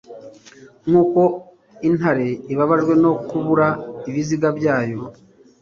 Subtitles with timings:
[0.87, 1.21] Nkuko
[1.87, 3.67] intare ibabajwe no kubura
[4.09, 4.99] ibiziga byayo